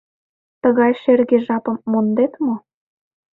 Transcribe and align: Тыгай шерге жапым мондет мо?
Тыгай 0.61 0.91
шерге 1.01 1.37
жапым 1.45 1.77
мондет 1.91 2.33
мо? 2.45 2.55